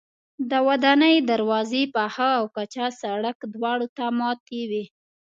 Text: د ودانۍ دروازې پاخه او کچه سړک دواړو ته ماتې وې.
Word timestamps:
د 0.51 0.53
ودانۍ 0.67 1.15
دروازې 1.31 1.83
پاخه 1.95 2.27
او 2.39 2.45
کچه 2.55 2.85
سړک 3.01 3.37
دواړو 3.53 3.87
ته 3.97 4.05
ماتې 4.19 4.61
وې. 4.69 4.83